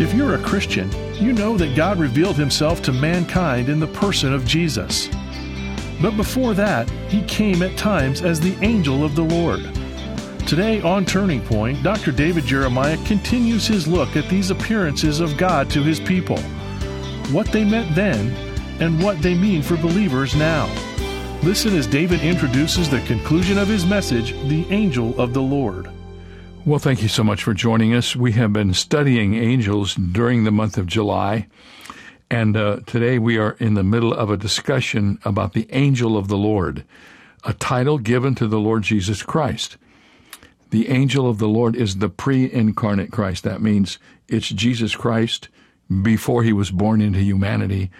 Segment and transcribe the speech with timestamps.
[0.00, 0.90] If you're a Christian,
[1.22, 5.08] you know that God revealed himself to mankind in the person of Jesus.
[6.00, 9.60] But before that, he came at times as the angel of the Lord.
[10.46, 12.10] Today on Turning Point, Dr.
[12.10, 16.38] David Jeremiah continues his look at these appearances of God to his people,
[17.30, 18.34] what they meant then,
[18.80, 20.66] and what they mean for believers now.
[21.42, 25.91] Listen as David introduces the conclusion of his message, The Angel of the Lord.
[26.64, 28.14] Well, thank you so much for joining us.
[28.14, 31.48] We have been studying angels during the month of July,
[32.30, 36.28] and uh, today we are in the middle of a discussion about the angel of
[36.28, 36.84] the Lord,
[37.42, 39.76] a title given to the Lord Jesus Christ.
[40.70, 43.42] The angel of the Lord is the pre incarnate Christ.
[43.42, 45.48] That means it's Jesus Christ
[46.00, 47.90] before he was born into humanity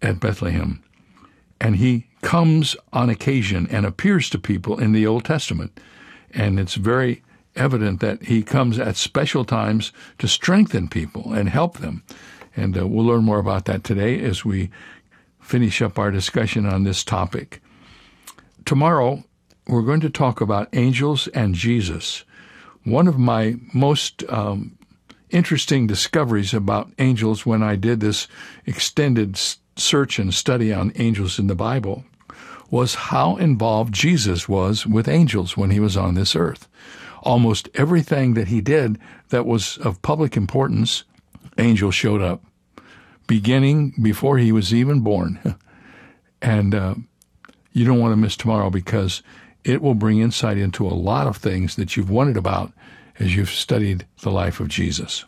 [0.00, 0.80] at Bethlehem.
[1.60, 5.80] And he comes on occasion and appears to people in the Old Testament.
[6.32, 7.24] And it's very
[7.56, 12.02] evident that he comes at special times to strengthen people and help them.
[12.56, 14.70] And uh, we'll learn more about that today as we
[15.40, 17.60] finish up our discussion on this topic.
[18.64, 19.24] Tomorrow,
[19.68, 22.24] we're going to talk about angels and Jesus.
[22.84, 24.76] One of my most um,
[25.30, 28.26] interesting discoveries about angels when I did this
[28.64, 29.38] extended
[29.76, 32.04] search and study on angels in the Bible
[32.70, 36.68] was how involved Jesus was with angels when he was on this earth
[37.26, 41.04] almost everything that he did that was of public importance,
[41.58, 42.42] angels showed up,
[43.26, 45.56] beginning before he was even born.
[46.42, 46.94] and uh,
[47.72, 49.22] you don't want to miss tomorrow because
[49.64, 52.72] it will bring insight into a lot of things that you've wondered about
[53.18, 55.24] as you've studied the life of Jesus.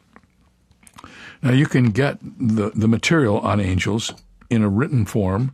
[1.43, 4.13] Now, you can get the, the material on angels
[4.51, 5.53] in a written form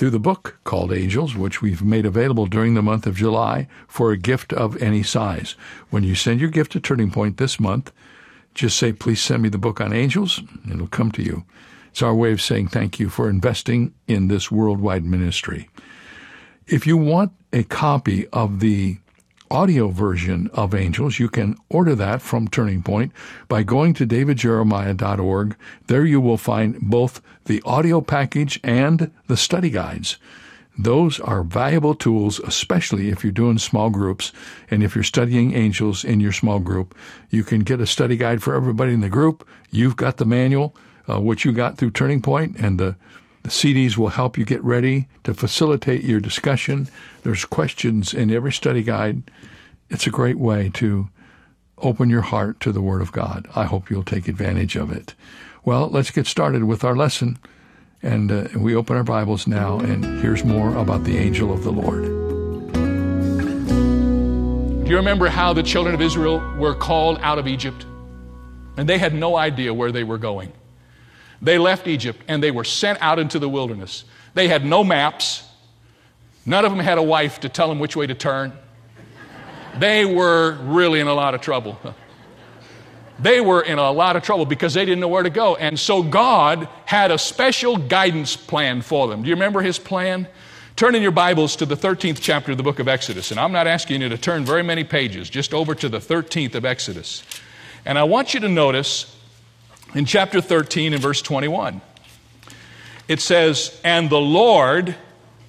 [0.00, 4.12] through the book called Angels, which we've made available during the month of July for
[4.12, 5.56] a gift of any size.
[5.90, 7.92] When you send your gift to Turning Point this month,
[8.54, 10.38] just say, please send me the book on angels.
[10.38, 11.44] and It'll come to you.
[11.90, 15.68] It's our way of saying thank you for investing in this worldwide ministry.
[16.66, 18.96] If you want a copy of the
[19.50, 23.12] audio version of Angels, you can order that from Turning Point
[23.48, 25.56] by going to davidjeremiah.org.
[25.86, 30.18] There you will find both the audio package and the study guides.
[30.78, 34.32] Those are valuable tools, especially if you're doing small groups
[34.70, 36.96] and if you're studying angels in your small group.
[37.28, 39.46] You can get a study guide for everybody in the group.
[39.70, 40.74] You've got the manual,
[41.08, 42.96] uh, which you got through Turning Point, and the
[43.42, 46.88] the CDs will help you get ready to facilitate your discussion.
[47.22, 49.22] There's questions in every study guide.
[49.88, 51.08] It's a great way to
[51.78, 53.48] open your heart to the Word of God.
[53.56, 55.14] I hope you'll take advantage of it.
[55.64, 57.38] Well, let's get started with our lesson.
[58.02, 61.72] And uh, we open our Bibles now, and here's more about the angel of the
[61.72, 62.04] Lord.
[64.84, 67.84] Do you remember how the children of Israel were called out of Egypt?
[68.76, 70.52] And they had no idea where they were going.
[71.42, 74.04] They left Egypt and they were sent out into the wilderness.
[74.34, 75.44] They had no maps.
[76.46, 78.52] None of them had a wife to tell them which way to turn.
[79.78, 81.78] They were really in a lot of trouble.
[83.22, 85.54] They were in a lot of trouble because they didn't know where to go.
[85.56, 89.22] And so God had a special guidance plan for them.
[89.22, 90.26] Do you remember his plan?
[90.74, 93.30] Turn in your Bibles to the 13th chapter of the book of Exodus.
[93.30, 96.54] And I'm not asking you to turn very many pages, just over to the 13th
[96.54, 97.22] of Exodus.
[97.84, 99.14] And I want you to notice
[99.94, 101.80] in chapter 13 and verse 21.
[103.08, 104.94] It says, And the Lord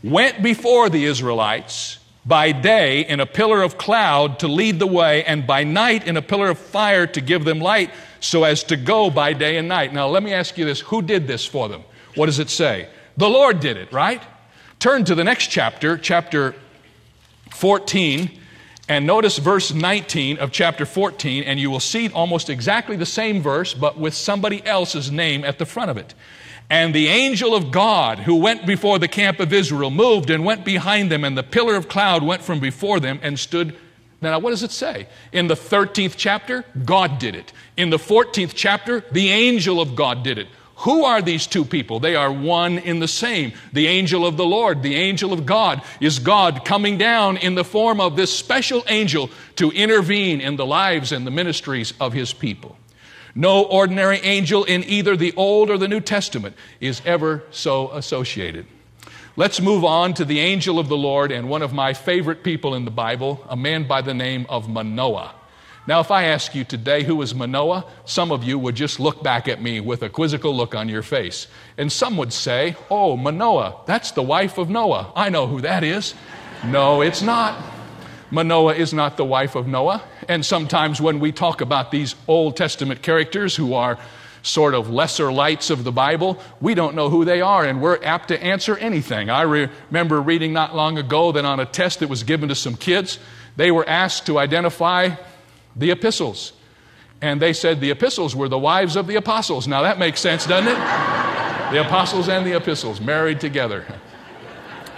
[0.03, 5.23] went before the Israelites by day in a pillar of cloud to lead the way,
[5.23, 8.77] and by night in a pillar of fire to give them light, so as to
[8.77, 9.93] go by day and night.
[9.93, 11.83] Now, let me ask you this who did this for them?
[12.15, 12.89] What does it say?
[13.17, 14.21] The Lord did it, right?
[14.79, 16.55] Turn to the next chapter, chapter
[17.51, 18.39] 14,
[18.87, 23.41] and notice verse 19 of chapter 14, and you will see almost exactly the same
[23.41, 26.13] verse, but with somebody else's name at the front of it.
[26.69, 30.63] And the angel of God who went before the camp of Israel moved and went
[30.63, 33.75] behind them, and the pillar of cloud went from before them and stood.
[34.21, 35.07] Now, what does it say?
[35.31, 37.51] In the 13th chapter, God did it.
[37.75, 40.47] In the 14th chapter, the angel of God did it.
[40.81, 41.99] Who are these two people?
[41.99, 43.53] They are one in the same.
[43.71, 47.63] The angel of the Lord, the angel of God, is God coming down in the
[47.63, 52.33] form of this special angel to intervene in the lives and the ministries of his
[52.33, 52.77] people.
[53.35, 58.65] No ordinary angel in either the Old or the New Testament is ever so associated.
[59.35, 62.73] Let's move on to the angel of the Lord and one of my favorite people
[62.73, 65.35] in the Bible, a man by the name of Manoah.
[65.87, 69.23] Now, if I ask you today who is Manoah, some of you would just look
[69.23, 71.47] back at me with a quizzical look on your face.
[71.77, 75.11] And some would say, Oh, Manoah, that's the wife of Noah.
[75.15, 76.13] I know who that is.
[76.63, 77.59] No, it's not.
[78.29, 80.03] Manoah is not the wife of Noah.
[80.27, 83.97] And sometimes when we talk about these Old Testament characters who are
[84.43, 88.01] sort of lesser lights of the Bible, we don't know who they are, and we're
[88.03, 89.29] apt to answer anything.
[89.29, 92.55] I re- remember reading not long ago that on a test that was given to
[92.55, 93.19] some kids,
[93.55, 95.15] they were asked to identify
[95.75, 96.53] the epistles.
[97.21, 99.67] And they said the epistles were the wives of the apostles.
[99.67, 100.77] Now that makes sense, doesn't it?
[101.71, 103.85] the apostles and the epistles married together.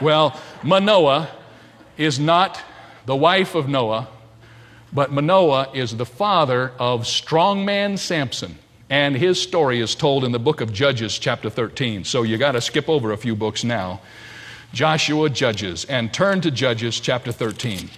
[0.01, 1.29] Well, Manoah
[1.97, 2.59] is not
[3.05, 4.09] the wife of Noah,
[4.91, 8.57] but Manoah is the father of strongman Samson.
[8.89, 12.03] And his story is told in the book of Judges, chapter 13.
[12.03, 14.01] So you got to skip over a few books now.
[14.73, 17.89] Joshua, Judges, and turn to Judges, chapter 13.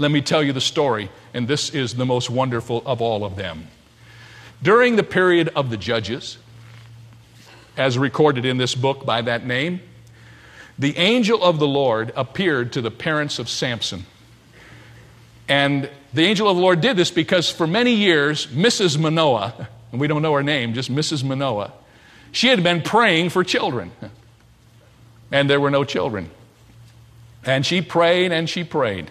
[0.00, 3.36] Let me tell you the story, and this is the most wonderful of all of
[3.36, 3.66] them.
[4.62, 6.38] During the period of the Judges,
[7.76, 9.82] as recorded in this book by that name,
[10.78, 14.06] the angel of the Lord appeared to the parents of Samson.
[15.50, 18.98] And the angel of the Lord did this because for many years, Mrs.
[18.98, 21.22] Manoah, and we don't know her name, just Mrs.
[21.22, 21.74] Manoah,
[22.32, 23.90] she had been praying for children.
[25.30, 26.30] And there were no children.
[27.44, 29.10] And she prayed and she prayed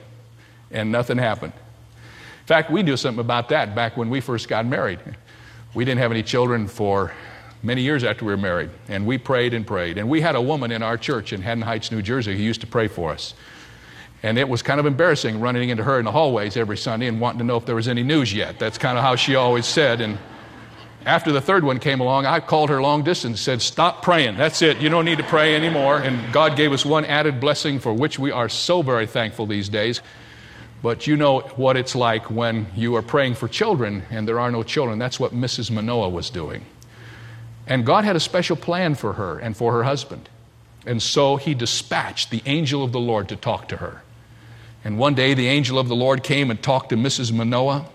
[0.72, 1.54] and nothing happened.
[1.54, 5.00] In fact, we knew something about that back when we first got married.
[5.74, 7.14] We didn't have any children for
[7.62, 9.98] many years after we were married, and we prayed and prayed.
[9.98, 12.62] And we had a woman in our church in Haddon Heights, New Jersey, who used
[12.62, 13.34] to pray for us.
[14.22, 17.22] And it was kind of embarrassing running into her in the hallways every Sunday and
[17.22, 18.60] wanting to know if there was any news yet.
[18.60, 20.02] That's kind of how she always said.
[20.02, 20.18] And
[21.06, 24.36] after the third one came along, I called her long distance and said, Stop praying.
[24.36, 24.80] That's it.
[24.80, 26.00] You don't need to pray anymore.
[26.00, 29.70] And God gave us one added blessing for which we are so very thankful these
[29.70, 30.02] days.
[30.82, 34.52] But you know what it's like when you are praying for children and there are
[34.52, 34.98] no children.
[34.98, 35.72] That's what Mrs.
[35.72, 36.66] Manoah was doing.
[37.68, 40.30] And God had a special plan for her and for her husband.
[40.86, 44.02] And so he dispatched the angel of the Lord to talk to her.
[44.84, 47.34] And one day the angel of the Lord came and talked to Mrs.
[47.34, 47.86] Manoah.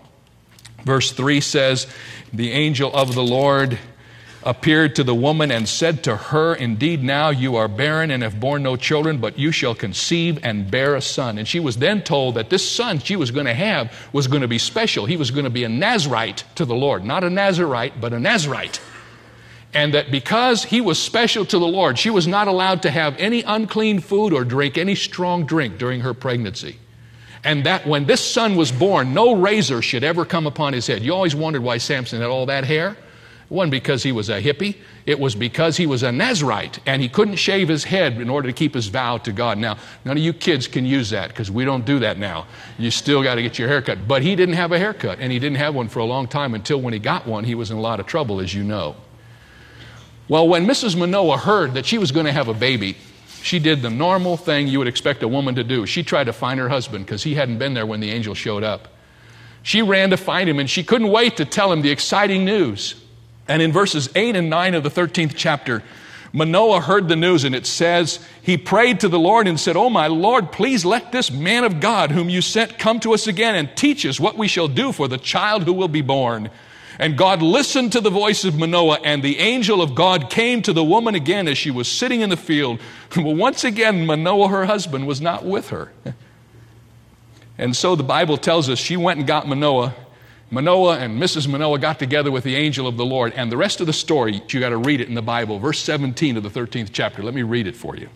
[0.84, 1.86] Verse 3 says,
[2.32, 3.78] The angel of the Lord
[4.44, 8.38] appeared to the woman and said to her, Indeed, now you are barren and have
[8.38, 11.38] borne no children, but you shall conceive and bear a son.
[11.38, 14.43] And she was then told that this son she was going to have was going
[14.43, 15.06] to be special.
[15.06, 17.05] He was going to be a Nazarite to the Lord.
[17.05, 18.81] Not a Nazarene, but a Nazarite.
[19.73, 23.17] And that because he was special to the Lord, she was not allowed to have
[23.19, 26.79] any unclean food or drink any strong drink during her pregnancy.
[27.43, 31.02] And that when this son was born, no razor should ever come upon his head.
[31.02, 32.96] You always wondered why Samson had all that hair.
[33.55, 34.75] Wasn't because he was a hippie.
[35.06, 38.49] It was because he was a Nazarite and he couldn't shave his head in order
[38.49, 39.59] to keep his vow to God.
[39.59, 42.49] Now, none of you kids can use that because we don't do that now.
[42.79, 44.09] You still got to get your haircut.
[44.09, 46.55] But he didn't have a haircut and he didn't have one for a long time
[46.55, 48.97] until when he got one, he was in a lot of trouble, as you know.
[50.29, 50.97] Well, when Mrs.
[50.97, 52.97] Manoah heard that she was going to have a baby,
[53.41, 55.87] she did the normal thing you would expect a woman to do.
[55.87, 58.65] She tried to find her husband because he hadn't been there when the angel showed
[58.65, 58.89] up.
[59.62, 63.04] She ran to find him and she couldn't wait to tell him the exciting news.
[63.46, 65.82] And in verses 8 and 9 of the 13th chapter,
[66.32, 69.89] Manoah heard the news, and it says, He prayed to the Lord and said, Oh,
[69.89, 73.55] my Lord, please let this man of God whom you sent come to us again
[73.55, 76.51] and teach us what we shall do for the child who will be born.
[76.98, 80.72] And God listened to the voice of Manoah, and the angel of God came to
[80.72, 82.81] the woman again as she was sitting in the field.
[83.17, 85.93] Well, once again, Manoah, her husband, was not with her.
[87.56, 89.94] And so the Bible tells us she went and got Manoah
[90.51, 91.48] Manoah and Mrs.
[91.48, 93.32] Manoah got together with the angel of the Lord.
[93.34, 95.81] And the rest of the story, you got to read it in the Bible, verse
[95.81, 97.22] 17 of the 13th chapter.
[97.22, 98.08] Let me read it for you.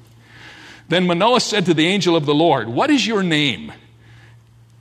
[0.88, 3.72] Then Manoah said to the angel of the Lord, What is your name?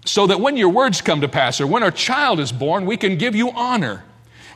[0.06, 2.96] So that when your words come to pass, or when our child is born, we
[2.96, 4.04] can give you honor.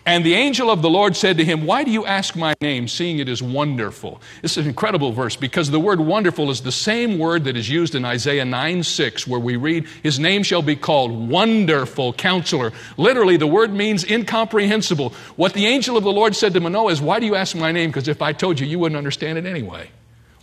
[0.04, 2.88] And the angel of the Lord said to him, Why do you ask my name,
[2.88, 4.20] seeing it is wonderful?
[4.42, 7.70] This is an incredible verse because the word wonderful is the same word that is
[7.70, 12.72] used in Isaiah 9 6, where we read, His name shall be called Wonderful Counselor.
[12.98, 15.14] Literally, the word means incomprehensible.
[15.36, 17.72] What the angel of the Lord said to Manoah is, Why do you ask my
[17.72, 17.92] name?
[17.92, 19.92] Because if I told you, you wouldn't understand it anyway.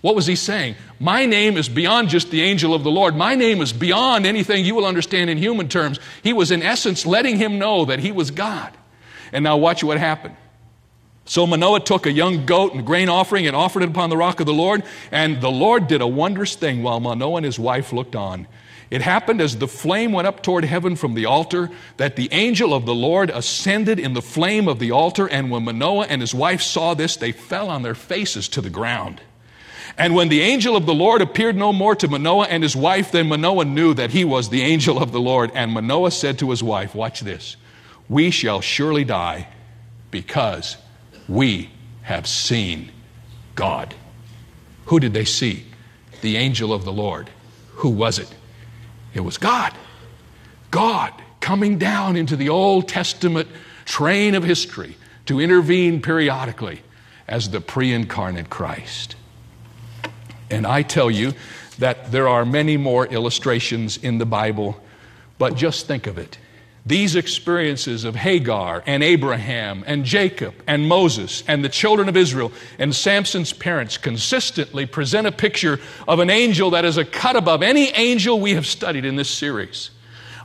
[0.02, 0.76] What was he saying?
[1.00, 3.16] My name is beyond just the angel of the Lord.
[3.16, 5.98] My name is beyond anything you will understand in human terms.
[6.22, 8.72] He was, in essence, letting him know that he was God.
[9.32, 10.36] And now watch what happened.
[11.24, 14.40] So Manoah took a young goat and grain offering and offered it upon the rock
[14.40, 14.82] of the Lord.
[15.12, 18.46] And the Lord did a wondrous thing while Manoah and his wife looked on.
[18.90, 22.72] It happened as the flame went up toward heaven from the altar that the angel
[22.72, 25.28] of the Lord ascended in the flame of the altar.
[25.28, 28.70] And when Manoah and his wife saw this, they fell on their faces to the
[28.70, 29.20] ground.
[29.98, 33.12] And when the angel of the Lord appeared no more to Manoah and his wife,
[33.12, 35.50] then Manoah knew that he was the angel of the Lord.
[35.54, 37.56] And Manoah said to his wife, Watch this,
[38.08, 39.48] we shall surely die
[40.10, 40.76] because
[41.28, 41.70] we
[42.02, 42.90] have seen
[43.54, 43.94] God.
[44.86, 45.64] Who did they see?
[46.20, 47.30] The angel of the Lord.
[47.76, 48.34] Who was it?
[49.14, 49.74] It was God.
[50.70, 53.48] God coming down into the Old Testament
[53.84, 54.96] train of history
[55.26, 56.82] to intervene periodically
[57.26, 59.16] as the pre incarnate Christ.
[60.50, 61.34] And I tell you
[61.78, 64.80] that there are many more illustrations in the Bible,
[65.38, 66.38] but just think of it.
[66.88, 72.50] These experiences of Hagar and Abraham and Jacob and Moses and the children of Israel
[72.78, 77.62] and Samson's parents consistently present a picture of an angel that is a cut above
[77.62, 79.90] any angel we have studied in this series.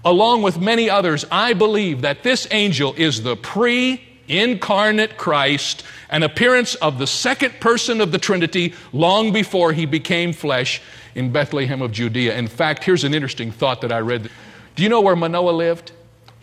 [0.04, 6.24] Along with many others, I believe that this angel is the pre incarnate Christ, an
[6.24, 10.82] appearance of the second person of the Trinity long before he became flesh
[11.16, 12.36] in Bethlehem of Judea.
[12.36, 14.30] In fact, here's an interesting thought that I read.
[14.76, 15.94] Do you know where Manoah lived?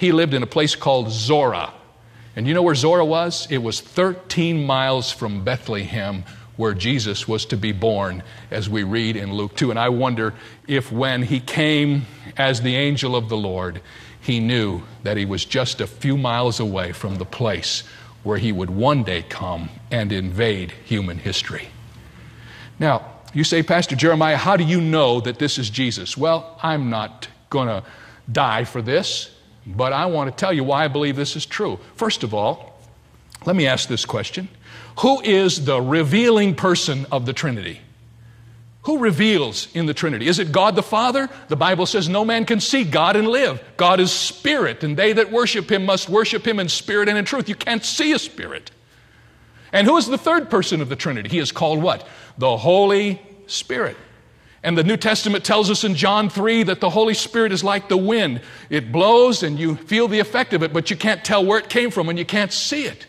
[0.01, 1.75] He lived in a place called Zorah.
[2.35, 3.47] And you know where Zorah was?
[3.51, 6.25] It was 13 miles from Bethlehem,
[6.57, 9.69] where Jesus was to be born, as we read in Luke 2.
[9.69, 10.33] And I wonder
[10.67, 12.07] if when he came
[12.39, 13.83] as the angel of the Lord,
[14.23, 17.85] he knew that he was just a few miles away from the place
[18.23, 21.69] where he would one day come and invade human history.
[22.79, 23.05] Now,
[23.35, 26.17] you say, Pastor Jeremiah, how do you know that this is Jesus?
[26.17, 27.85] Well, I'm not going to
[28.33, 29.37] die for this.
[29.67, 31.79] But I want to tell you why I believe this is true.
[31.97, 32.79] First of all,
[33.45, 34.49] let me ask this question
[35.01, 37.81] Who is the revealing person of the Trinity?
[38.85, 40.27] Who reveals in the Trinity?
[40.27, 41.29] Is it God the Father?
[41.49, 43.63] The Bible says no man can see God and live.
[43.77, 47.27] God is spirit, and they that worship him must worship him in spirit and in
[47.27, 47.49] truth.
[47.49, 48.71] You can't see a spirit.
[49.73, 51.29] And who is the third person of the Trinity?
[51.29, 52.07] He is called what?
[52.39, 53.97] The Holy Spirit.
[54.63, 57.89] And the New Testament tells us in John 3 that the Holy Spirit is like
[57.89, 58.43] the wind.
[58.69, 61.71] It blows and you feel the effect of it, but you can't tell where it
[61.71, 63.07] came from and you can't see it.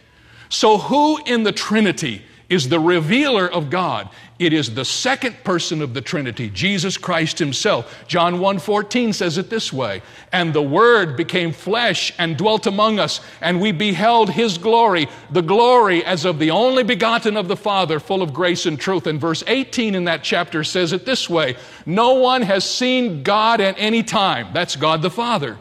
[0.48, 4.10] So, who in the Trinity is the revealer of God.
[4.42, 8.04] It is the second person of the Trinity, Jesus Christ himself.
[8.08, 13.22] John 1:14 says it this way, "And the word became flesh and dwelt among us,
[13.40, 18.00] and we beheld his glory, the glory as of the only begotten of the Father,
[18.00, 21.56] full of grace and truth." And verse 18 in that chapter says it this way,
[21.86, 25.58] "No one has seen God at any time." That's God the Father.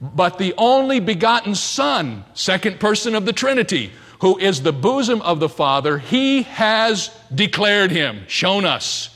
[0.00, 3.92] But the only begotten Son, second person of the Trinity,
[4.24, 9.14] who is the bosom of the Father, he has declared him, shown us.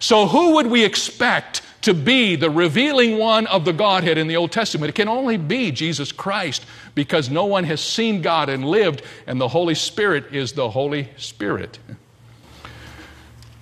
[0.00, 4.34] So, who would we expect to be the revealing one of the Godhead in the
[4.34, 4.88] Old Testament?
[4.88, 9.40] It can only be Jesus Christ because no one has seen God and lived, and
[9.40, 11.78] the Holy Spirit is the Holy Spirit.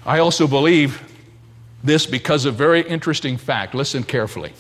[0.07, 1.03] I also believe
[1.85, 3.75] this because of a very interesting fact.
[3.75, 4.55] Listen carefully.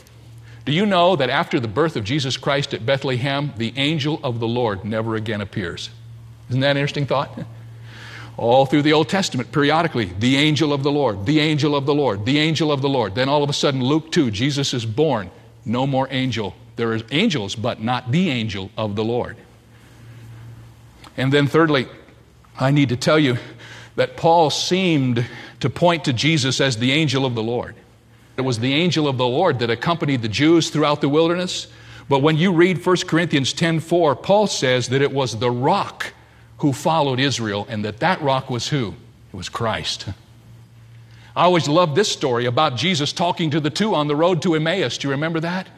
[0.66, 4.38] Do you know that after the birth of Jesus Christ at Bethlehem, the angel of
[4.38, 5.88] the Lord never again appears?
[6.50, 7.38] Isn't that an interesting thought?
[8.36, 11.94] All through the Old Testament, periodically, the angel of the Lord, the angel of the
[11.94, 13.14] Lord, the angel of the Lord.
[13.14, 15.30] Then all of a sudden, Luke 2, Jesus is born.
[15.64, 16.54] No more angel.
[16.76, 19.36] There are angels, but not the angel of the Lord.
[21.16, 21.86] And then, thirdly,
[22.58, 23.36] I need to tell you
[23.96, 25.26] that Paul seemed
[25.60, 27.74] to point to Jesus as the angel of the Lord.
[28.36, 31.66] It was the angel of the Lord that accompanied the Jews throughout the wilderness.
[32.08, 36.14] But when you read 1 Corinthians 10:4, Paul says that it was the rock
[36.60, 38.94] who followed Israel, and that that rock was who?
[39.32, 40.06] It was Christ.
[41.34, 44.54] I always loved this story about Jesus talking to the two on the road to
[44.54, 44.98] Emmaus.
[44.98, 45.68] Do you remember that?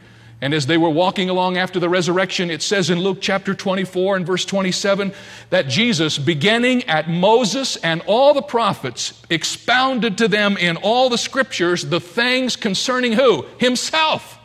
[0.41, 4.17] And as they were walking along after the resurrection, it says in Luke chapter 24
[4.17, 5.13] and verse 27
[5.51, 11.17] that Jesus, beginning at Moses and all the prophets, expounded to them in all the
[11.17, 13.47] scriptures the things concerning who?
[13.59, 14.37] Himself.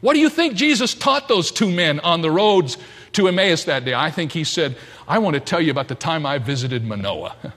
[0.00, 2.78] What do you think Jesus taught those two men on the roads
[3.12, 3.94] to Emmaus that day?
[3.94, 4.76] I think he said,
[5.08, 7.36] I want to tell you about the time I visited Manoah.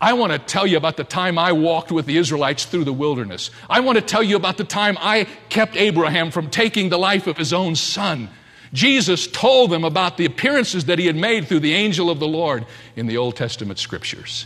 [0.00, 2.92] I want to tell you about the time I walked with the Israelites through the
[2.92, 3.50] wilderness.
[3.70, 7.26] I want to tell you about the time I kept Abraham from taking the life
[7.26, 8.28] of his own son.
[8.74, 12.28] Jesus told them about the appearances that he had made through the angel of the
[12.28, 14.44] Lord in the Old Testament scriptures.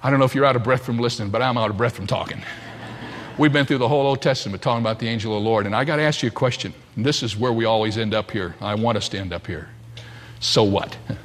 [0.00, 1.96] I don't know if you're out of breath from listening, but I'm out of breath
[1.96, 2.40] from talking.
[3.36, 5.74] We've been through the whole Old Testament talking about the angel of the Lord, and
[5.74, 6.72] I got to ask you a question.
[6.98, 8.56] And this is where we always end up here.
[8.60, 9.68] I want us to end up here.
[10.40, 10.98] So what?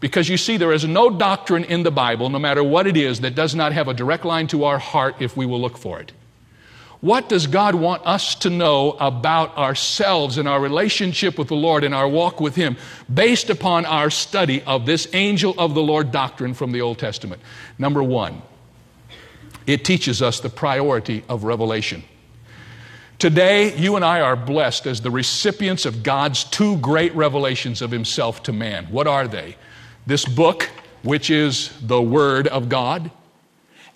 [0.00, 3.20] Because you see, there is no doctrine in the Bible, no matter what it is,
[3.20, 6.00] that does not have a direct line to our heart if we will look for
[6.00, 6.12] it.
[7.02, 11.84] What does God want us to know about ourselves and our relationship with the Lord
[11.84, 12.78] and our walk with Him
[13.12, 17.42] based upon our study of this angel of the Lord doctrine from the Old Testament?
[17.78, 18.40] Number one,
[19.66, 22.04] it teaches us the priority of revelation.
[23.20, 27.90] Today, you and I are blessed as the recipients of God's two great revelations of
[27.90, 28.86] Himself to man.
[28.86, 29.56] What are they?
[30.06, 30.70] This book,
[31.02, 33.10] which is the Word of God,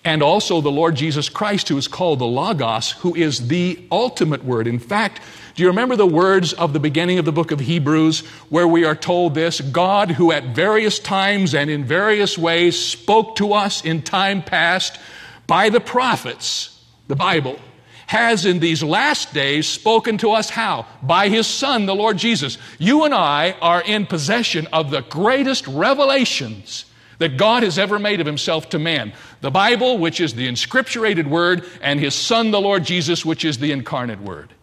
[0.03, 4.45] and also the Lord Jesus Christ, who is called the Logos, who is the ultimate
[4.45, 4.67] Word.
[4.67, 5.23] In fact,
[5.55, 8.85] do you remember the words of the beginning of the book of Hebrews where we
[8.85, 9.59] are told this?
[9.59, 14.99] God, who at various times and in various ways spoke to us in time past
[15.47, 17.59] by the prophets, the Bible,
[18.07, 20.85] has in these last days spoken to us how?
[21.01, 22.57] By His Son, the Lord Jesus.
[22.77, 26.85] You and I are in possession of the greatest revelations
[27.17, 29.13] that God has ever made of himself to man.
[29.41, 33.57] The Bible, which is the inscripturated word, and his Son, the Lord Jesus, which is
[33.57, 34.53] the incarnate word.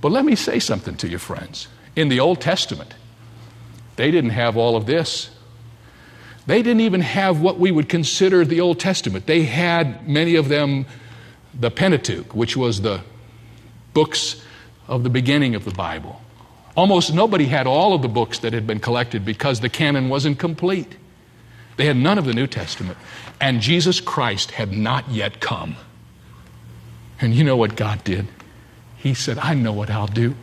[0.00, 1.68] But let me say something to you, friends.
[1.96, 2.94] In the Old Testament,
[3.96, 5.30] they didn't have all of this.
[6.46, 9.26] They didn't even have what we would consider the Old Testament.
[9.26, 10.86] They had, many of them,
[11.58, 13.00] the Pentateuch, which was the
[13.94, 14.44] books
[14.88, 16.20] of the beginning of the Bible.
[16.76, 20.38] Almost nobody had all of the books that had been collected because the canon wasn't
[20.38, 20.96] complete.
[21.76, 22.98] They had none of the New Testament.
[23.40, 25.76] And Jesus Christ had not yet come.
[27.20, 28.26] And you know what God did?
[28.96, 30.34] He said, I know what I'll do.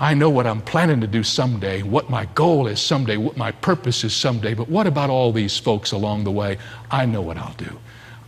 [0.00, 3.50] I know what I'm planning to do someday, what my goal is someday, what my
[3.50, 4.54] purpose is someday.
[4.54, 6.58] But what about all these folks along the way?
[6.90, 7.78] I know what I'll do.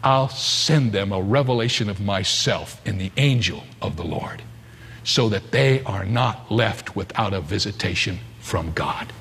[0.02, 4.42] I'll send them a revelation of myself in the angel of the Lord
[5.04, 9.12] so that they are not left without a visitation from God.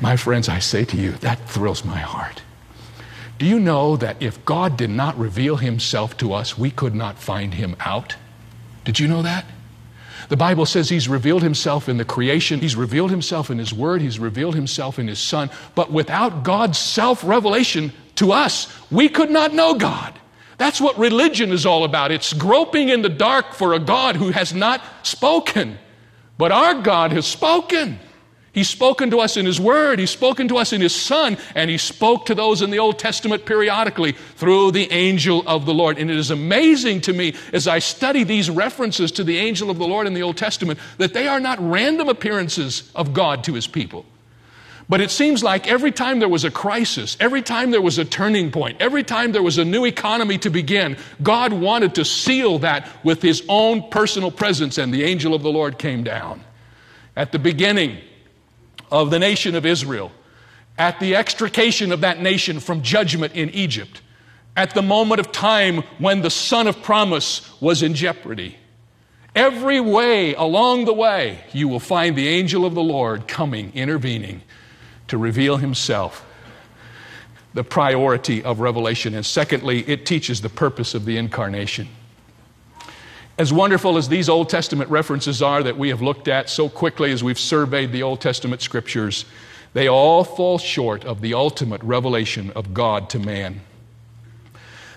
[0.00, 2.42] My friends, I say to you, that thrills my heart.
[3.38, 7.18] Do you know that if God did not reveal himself to us, we could not
[7.18, 8.16] find him out?
[8.84, 9.44] Did you know that?
[10.28, 14.00] The Bible says he's revealed himself in the creation, he's revealed himself in his word,
[14.00, 15.50] he's revealed himself in his son.
[15.74, 20.18] But without God's self revelation to us, we could not know God.
[20.56, 22.12] That's what religion is all about.
[22.12, 25.78] It's groping in the dark for a God who has not spoken.
[26.38, 27.98] But our God has spoken.
[28.52, 31.68] He's spoken to us in His Word, He's spoken to us in His Son, and
[31.68, 35.98] He spoke to those in the Old Testament periodically through the angel of the Lord.
[35.98, 39.78] And it is amazing to me as I study these references to the angel of
[39.78, 43.54] the Lord in the Old Testament that they are not random appearances of God to
[43.54, 44.06] His people.
[44.88, 48.04] But it seems like every time there was a crisis, every time there was a
[48.04, 52.58] turning point, every time there was a new economy to begin, God wanted to seal
[52.58, 56.44] that with His own personal presence, and the angel of the Lord came down.
[57.16, 57.98] At the beginning,
[58.90, 60.12] of the nation of Israel,
[60.76, 64.02] at the extrication of that nation from judgment in Egypt,
[64.56, 68.56] at the moment of time when the son of promise was in jeopardy.
[69.34, 74.42] Every way along the way, you will find the angel of the Lord coming, intervening
[75.08, 76.24] to reveal himself.
[77.52, 79.14] The priority of revelation.
[79.14, 81.88] And secondly, it teaches the purpose of the incarnation.
[83.36, 87.10] As wonderful as these Old Testament references are that we have looked at so quickly
[87.10, 89.24] as we've surveyed the Old Testament scriptures,
[89.72, 93.60] they all fall short of the ultimate revelation of God to man.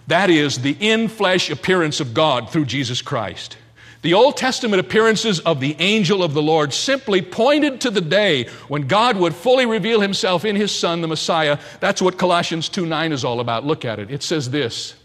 [0.05, 3.57] That is the in flesh appearance of God through Jesus Christ.
[4.01, 8.45] The Old Testament appearances of the angel of the Lord simply pointed to the day
[8.67, 11.59] when God would fully reveal himself in his Son, the Messiah.
[11.79, 13.65] That's what Colossians 2 9 is all about.
[13.65, 14.11] Look at it.
[14.11, 14.95] It says this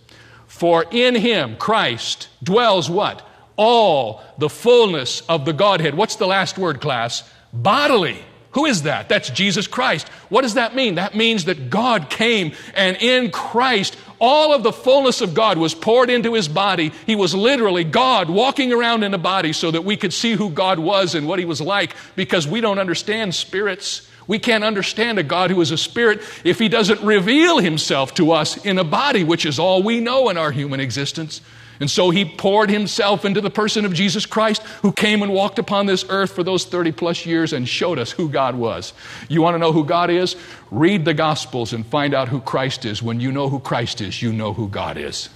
[0.53, 3.27] for in him, Christ, dwells what?
[3.57, 5.95] All the fullness of the Godhead.
[5.95, 7.29] What's the last word, class?
[7.55, 8.23] Bodily.
[8.53, 9.09] Who is that?
[9.09, 10.09] That's Jesus Christ.
[10.29, 10.97] What does that mean?
[10.97, 15.75] That means that God came and in Christ, all of the fullness of God was
[15.75, 16.93] poured into his body.
[17.07, 20.49] He was literally God walking around in a body so that we could see who
[20.49, 24.09] God was and what he was like because we don't understand spirits.
[24.29, 28.31] We can't understand a God who is a spirit if he doesn't reveal himself to
[28.31, 31.41] us in a body, which is all we know in our human existence.
[31.83, 35.59] And so he poured himself into the person of Jesus Christ, who came and walked
[35.59, 38.93] upon this earth for those 30 plus years and showed us who God was.
[39.29, 40.37] You want to know who God is?
[40.71, 43.03] Read the Gospels and find out who Christ is.
[43.03, 45.29] When you know who Christ is, you know who God is.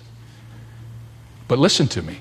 [1.48, 2.20] But listen to me.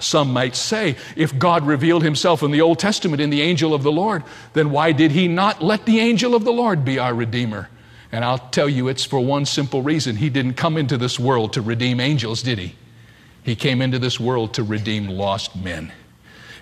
[0.00, 3.84] Some might say, if God revealed himself in the Old Testament in the angel of
[3.84, 7.14] the Lord, then why did he not let the angel of the Lord be our
[7.14, 7.68] Redeemer?
[8.10, 10.16] And I'll tell you, it's for one simple reason.
[10.16, 12.74] He didn't come into this world to redeem angels, did he?
[13.46, 15.92] He came into this world to redeem lost men.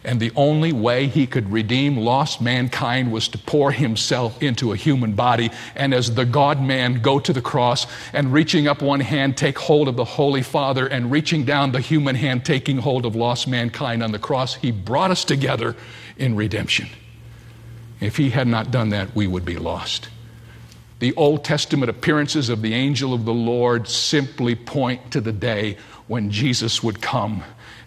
[0.05, 4.77] And the only way he could redeem lost mankind was to pour himself into a
[4.77, 5.51] human body.
[5.75, 9.59] And as the God man, go to the cross and reaching up one hand, take
[9.59, 13.49] hold of the Holy Father, and reaching down the human hand, taking hold of lost
[13.49, 14.57] mankind on the cross.
[14.57, 15.75] He brought us together
[16.19, 16.89] in redemption.
[17.99, 20.11] If he had not done that, we would be lost.
[20.99, 25.77] The Old Testament appearances of the angel of the Lord simply point to the day
[26.07, 27.43] when Jesus would come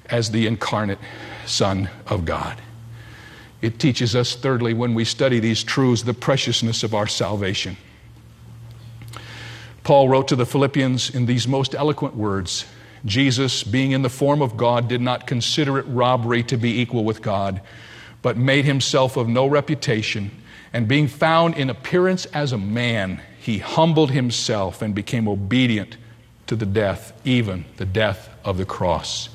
[0.09, 0.99] as the incarnate
[1.45, 2.61] Son of God.
[3.61, 7.77] It teaches us, thirdly, when we study these truths, the preciousness of our salvation.
[9.83, 12.65] Paul wrote to the Philippians in these most eloquent words
[13.05, 17.05] Jesus, being in the form of God, did not consider it robbery to be equal
[17.05, 17.61] with God,
[18.21, 20.31] but made himself of no reputation,
[20.73, 25.95] and being found in appearance as a man, he humbled himself and became obedient
[26.47, 29.29] to the death, even the death of the cross.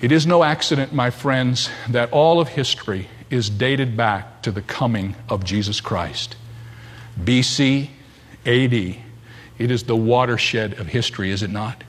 [0.00, 4.62] It is no accident, my friends, that all of history is dated back to the
[4.62, 6.36] coming of Jesus Christ.
[7.18, 7.88] BC,
[8.44, 8.74] AD.
[8.74, 11.84] It is the watershed of history, is it not?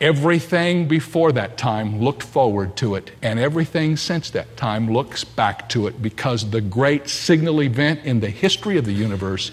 [0.00, 5.68] Everything before that time looked forward to it, and everything since that time looks back
[5.68, 9.52] to it because the great signal event in the history of the universe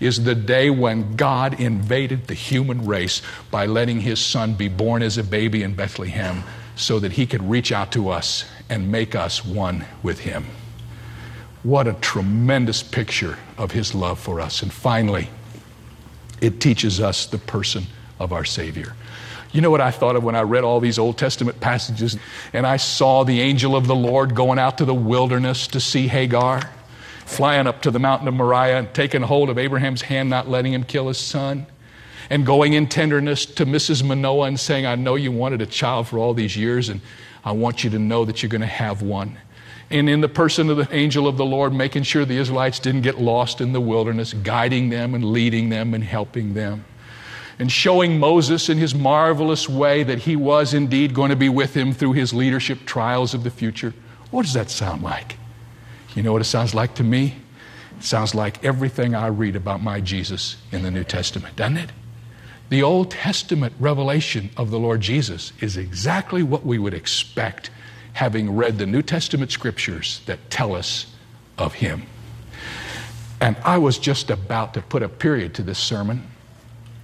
[0.00, 5.02] is the day when God invaded the human race by letting his son be born
[5.02, 6.42] as a baby in Bethlehem
[6.74, 10.46] so that he could reach out to us and make us one with him.
[11.62, 14.62] What a tremendous picture of his love for us.
[14.62, 15.28] And finally,
[16.40, 17.84] it teaches us the person
[18.18, 18.94] of our Savior.
[19.52, 22.16] You know what I thought of when I read all these Old Testament passages
[22.52, 26.08] and I saw the angel of the Lord going out to the wilderness to see
[26.08, 26.62] Hagar,
[27.26, 30.72] flying up to the mountain of Moriah and taking hold of Abraham's hand, not letting
[30.72, 31.66] him kill his son
[32.30, 34.02] and going in tenderness to Mrs.
[34.02, 37.02] Manoah and saying, I know you wanted a child for all these years, and
[37.44, 39.38] I want you to know that you're going to have one.
[39.90, 43.02] And in the person of the angel of the Lord, making sure the Israelites didn't
[43.02, 46.86] get lost in the wilderness, guiding them and leading them and helping them.
[47.62, 51.76] And showing Moses in his marvelous way that he was indeed going to be with
[51.76, 53.94] him through his leadership trials of the future.
[54.32, 55.36] What does that sound like?
[56.16, 57.36] You know what it sounds like to me?
[57.98, 61.90] It sounds like everything I read about my Jesus in the New Testament, doesn't it?
[62.68, 67.70] The Old Testament revelation of the Lord Jesus is exactly what we would expect
[68.14, 71.14] having read the New Testament scriptures that tell us
[71.58, 72.06] of Him.
[73.40, 76.26] And I was just about to put a period to this sermon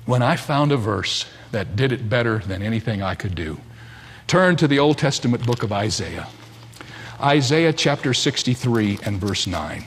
[0.09, 3.61] when I found a verse that did it better than anything I could do.
[4.27, 6.27] Turn to the Old Testament book of Isaiah.
[7.21, 9.85] Isaiah chapter 63 and verse 9.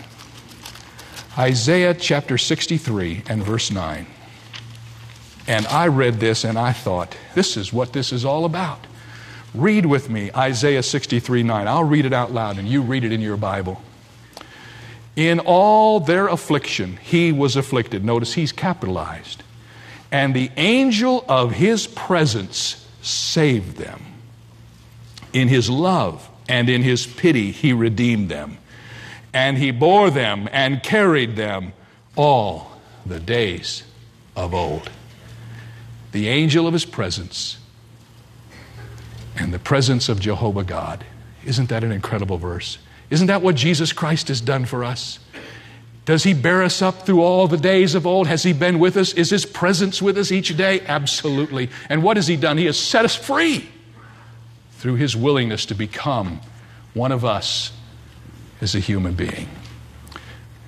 [1.39, 4.05] Isaiah chapter 63 and verse 9.
[5.47, 8.85] And I read this and I thought, this is what this is all about.
[9.55, 11.67] Read with me Isaiah 63 9.
[11.67, 13.81] I'll read it out loud and you read it in your Bible.
[15.15, 18.05] In all their affliction, he was afflicted.
[18.05, 19.41] Notice he's capitalized.
[20.11, 24.01] And the angel of his presence saved them.
[25.33, 28.57] In his love and in his pity, he redeemed them.
[29.33, 31.71] And he bore them and carried them
[32.17, 32.71] all
[33.05, 33.83] the days
[34.35, 34.89] of old
[36.11, 37.57] the angel of his presence
[39.35, 41.05] and the presence of Jehovah God.
[41.45, 42.77] Isn't that an incredible verse?
[43.09, 45.19] Isn't that what Jesus Christ has done for us?
[46.05, 48.27] Does he bear us up through all the days of old?
[48.27, 49.13] Has he been with us?
[49.13, 50.81] Is his presence with us each day?
[50.81, 51.69] Absolutely.
[51.89, 52.57] And what has he done?
[52.57, 53.69] He has set us free
[54.73, 56.41] through his willingness to become
[56.93, 57.71] one of us
[58.61, 59.47] as a human being.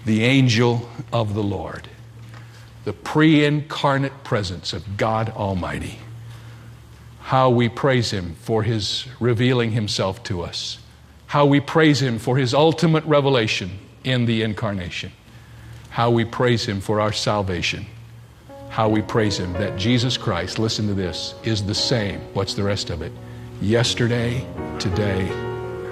[0.06, 1.90] The angel of the Lord
[2.84, 6.00] the pre incarnate presence of God Almighty.
[7.22, 10.80] How we praise Him for His revealing Himself to us.
[11.28, 15.12] How we praise Him for His ultimate revelation in the incarnation.
[15.94, 17.86] How we praise Him for our salvation.
[18.70, 22.20] How we praise Him that Jesus Christ, listen to this, is the same.
[22.34, 23.12] What's the rest of it?
[23.62, 24.44] Yesterday,
[24.80, 25.30] today,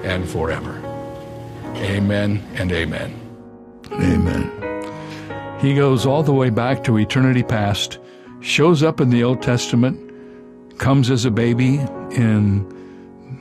[0.03, 0.81] and forever.
[1.75, 3.13] Amen and amen.
[3.91, 5.59] Amen.
[5.59, 7.99] He goes all the way back to eternity past,
[8.39, 11.75] shows up in the Old Testament, comes as a baby
[12.15, 12.65] in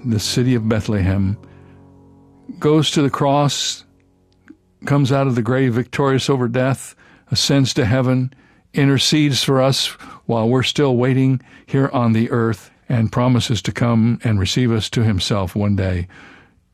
[0.04, 1.38] the city of Bethlehem,
[2.58, 3.86] goes to the cross,
[4.86, 6.94] comes out of the grave victorious over death,
[7.30, 8.32] ascends to heaven,
[8.72, 9.86] intercedes for us
[10.26, 14.90] while we're still waiting here on the earth, and promises to come and receive us
[14.90, 16.08] to himself one day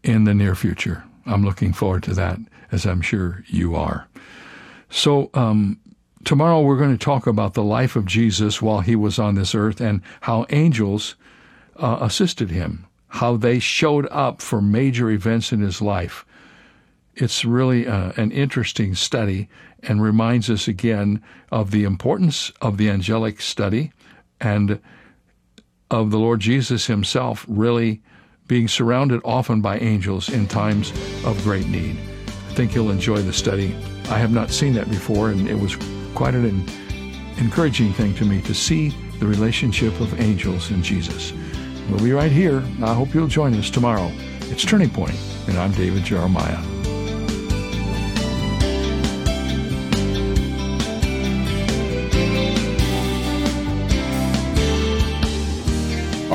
[0.03, 1.05] in the near future.
[1.27, 2.39] I'm looking forward to that,
[2.73, 4.09] as I'm sure you are.
[4.89, 5.79] So, um,
[6.25, 9.55] tomorrow we're going to talk about the life of Jesus while he was on this
[9.55, 11.17] earth and how angels
[11.77, 16.26] uh, assisted him how they showed up for major events in his life.
[17.17, 19.49] It's really uh, an interesting study
[19.83, 23.93] and reminds us again of the importance of the angelic study
[24.39, 24.79] and
[25.91, 28.03] of the Lord Jesus himself really
[28.49, 30.93] being surrounded often by angels in times
[31.25, 31.99] of great need.
[32.51, 33.75] I think you'll enjoy the study.
[34.11, 35.75] I have not seen that before, and it was
[36.15, 36.69] quite an
[37.39, 41.33] encouraging thing to me to see the relationship of angels and Jesus.
[41.89, 42.63] We'll be right here.
[42.83, 44.11] I hope you'll join us tomorrow.
[44.51, 45.17] It's Turning Point,
[45.49, 46.76] and I'm David Jeremiah.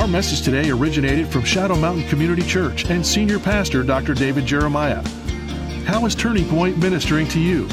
[0.02, 4.16] Our message today originated from Shadow Mountain Community Church and Senior Pastor Dr.
[4.16, 5.08] David Jeremiah.
[5.86, 7.68] How is Turning Point ministering to you?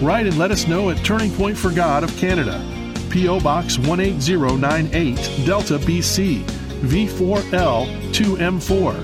[0.00, 2.62] Write and let us know at Turning Point for God of Canada,
[3.10, 3.40] P.O.
[3.40, 8.94] Box 18098, Delta, BC, V4L 2M4.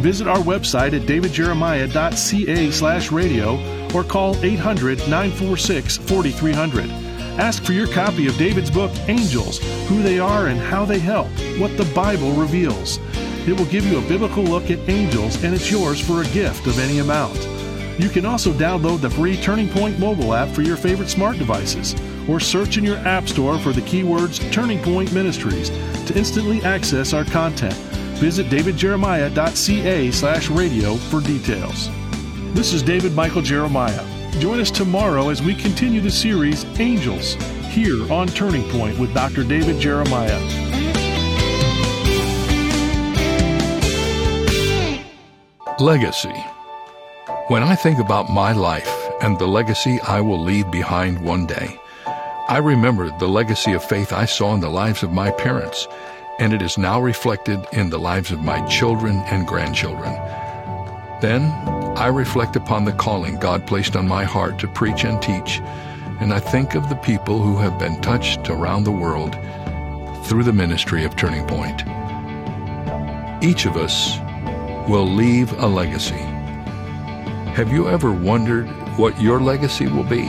[0.00, 7.17] Visit our website at davidjeremiah.ca slash radio or call 800 946 4300.
[7.38, 11.28] Ask for your copy of David's book, Angels Who They Are and How They Help,
[11.58, 12.98] What the Bible Reveals.
[13.46, 16.66] It will give you a biblical look at angels, and it's yours for a gift
[16.66, 17.38] of any amount.
[17.96, 21.94] You can also download the free Turning Point mobile app for your favorite smart devices,
[22.28, 25.70] or search in your App Store for the keywords Turning Point Ministries
[26.06, 27.74] to instantly access our content.
[28.18, 31.88] Visit davidjeremiah.ca slash radio for details.
[32.52, 34.17] This is David Michael Jeremiah.
[34.36, 37.34] Join us tomorrow as we continue the series Angels
[37.72, 39.42] here on Turning Point with Dr.
[39.42, 40.38] David Jeremiah.
[45.80, 46.44] Legacy.
[47.48, 48.88] When I think about my life
[49.22, 51.76] and the legacy I will leave behind one day,
[52.48, 55.88] I remember the legacy of faith I saw in the lives of my parents,
[56.38, 60.14] and it is now reflected in the lives of my children and grandchildren.
[61.20, 65.58] Then I reflect upon the calling God placed on my heart to preach and teach,
[66.20, 69.36] and I think of the people who have been touched around the world
[70.26, 71.82] through the ministry of Turning Point.
[73.42, 74.16] Each of us
[74.88, 76.22] will leave a legacy.
[77.56, 80.28] Have you ever wondered what your legacy will be?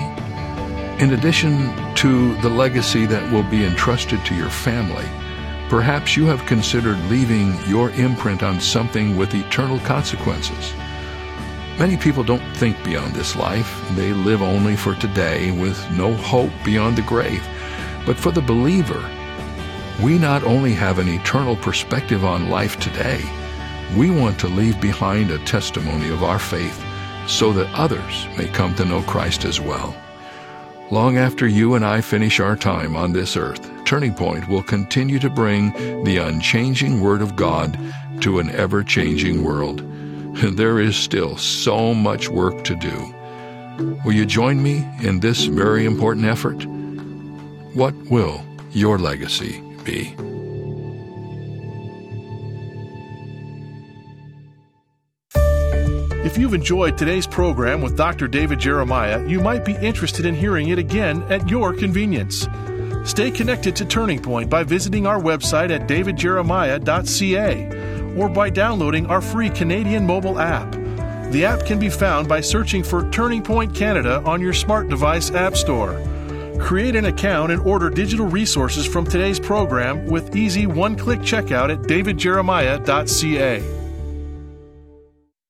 [0.97, 5.05] In addition to the legacy that will be entrusted to your family,
[5.69, 10.73] perhaps you have considered leaving your imprint on something with eternal consequences.
[11.79, 13.81] Many people don't think beyond this life.
[13.95, 17.41] They live only for today with no hope beyond the grave.
[18.05, 19.09] But for the believer,
[20.03, 23.21] we not only have an eternal perspective on life today,
[23.95, 26.83] we want to leave behind a testimony of our faith
[27.27, 29.95] so that others may come to know Christ as well.
[30.91, 35.19] Long after you and I finish our time on this earth, Turning Point will continue
[35.19, 35.71] to bring
[36.03, 37.79] the unchanging Word of God
[38.19, 39.85] to an ever changing world.
[40.41, 43.13] There is still so much work to do.
[44.05, 46.65] Will you join me in this very important effort?
[47.73, 50.15] What will your legacy be?
[56.25, 58.27] If you've enjoyed today's program with Dr.
[58.27, 62.47] David Jeremiah, you might be interested in hearing it again at your convenience.
[63.03, 69.21] Stay connected to Turning Point by visiting our website at davidjeremiah.ca or by downloading our
[69.21, 70.71] free Canadian mobile app.
[71.31, 75.31] The app can be found by searching for Turning Point Canada on your smart device
[75.31, 76.01] app store.
[76.59, 81.71] Create an account and order digital resources from today's program with easy one click checkout
[81.71, 83.78] at davidjeremiah.ca.